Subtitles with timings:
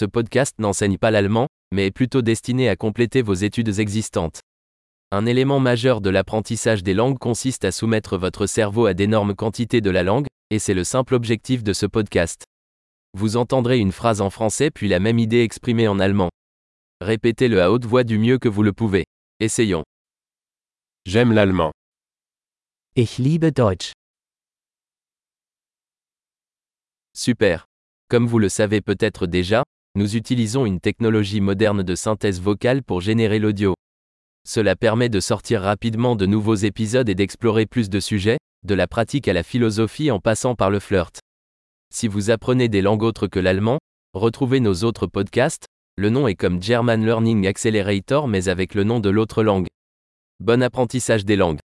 [0.00, 4.40] Ce podcast n'enseigne pas l'allemand, mais est plutôt destiné à compléter vos études existantes.
[5.10, 9.82] Un élément majeur de l'apprentissage des langues consiste à soumettre votre cerveau à d'énormes quantités
[9.82, 12.44] de la langue, et c'est le simple objectif de ce podcast.
[13.12, 16.30] Vous entendrez une phrase en français puis la même idée exprimée en allemand.
[17.02, 19.04] Répétez-le à haute voix du mieux que vous le pouvez.
[19.38, 19.84] Essayons.
[21.04, 21.72] J'aime l'allemand.
[22.96, 23.92] Ich liebe Deutsch.
[27.14, 27.66] Super.
[28.08, 29.62] Comme vous le savez peut-être déjà,
[30.00, 33.74] nous utilisons une technologie moderne de synthèse vocale pour générer l'audio.
[34.48, 38.86] Cela permet de sortir rapidement de nouveaux épisodes et d'explorer plus de sujets, de la
[38.86, 41.20] pratique à la philosophie en passant par le flirt.
[41.92, 43.78] Si vous apprenez des langues autres que l'allemand,
[44.14, 49.00] retrouvez nos autres podcasts, le nom est comme German Learning Accelerator mais avec le nom
[49.00, 49.66] de l'autre langue.
[50.42, 51.59] Bon apprentissage des langues.